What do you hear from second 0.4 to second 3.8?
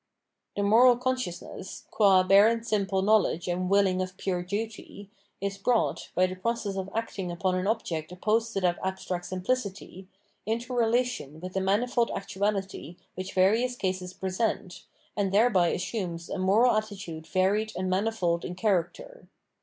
The moral consciousness, qua bare and simple know ledge and